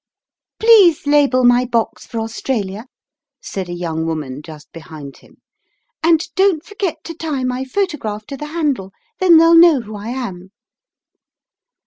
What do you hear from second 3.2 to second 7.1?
said a young woman just behind him, "and don't forget